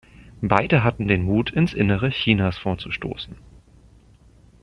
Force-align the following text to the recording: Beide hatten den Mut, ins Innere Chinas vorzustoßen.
Beide 0.41 0.83
hatten 0.83 1.07
den 1.07 1.21
Mut, 1.21 1.51
ins 1.51 1.75
Innere 1.75 2.09
Chinas 2.09 2.57
vorzustoßen. 2.57 3.37